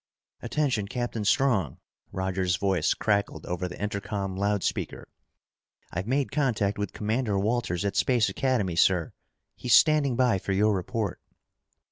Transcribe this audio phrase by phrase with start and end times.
[0.41, 1.77] "Attention, Captain Strong,"
[2.11, 5.07] Roger's voice crackled over the intercom loud speaker.
[5.91, 9.13] "I've made contact with Commander Walters at Space Academy, sir.
[9.55, 11.21] He's standing by for your report."